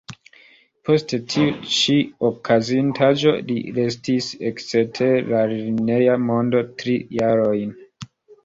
[0.87, 1.97] Post tiu ĉi
[2.29, 7.79] okazintaĵo li restis ekster la lerneja mondo tri jarojn.